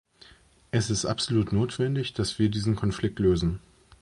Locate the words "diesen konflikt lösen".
2.49-3.59